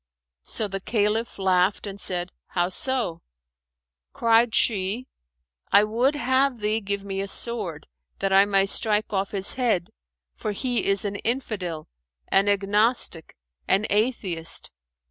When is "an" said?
11.05-11.17, 12.29-12.49, 13.67-13.85